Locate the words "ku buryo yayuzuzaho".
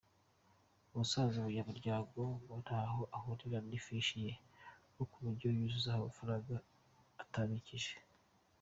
5.11-5.97